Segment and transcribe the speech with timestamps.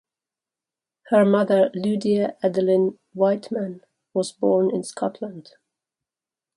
[1.09, 3.81] Her mother Lydia Adeline Wightman
[4.15, 5.51] was born in Scotland.